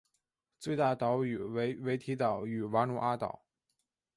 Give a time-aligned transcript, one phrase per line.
[0.57, 3.45] 最大的岛屿为维提岛与瓦努阿岛。